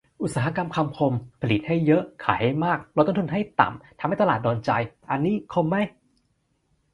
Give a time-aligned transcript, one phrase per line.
[0.21, 4.71] อุตสาหกรรมคำคม ผลิตให้เยอะ ขายให้มาก ลดต้นทุนให้ต่ำ ทำตลาดให้โดนใจ
[5.11, 5.75] อันนี้ คม ไหม?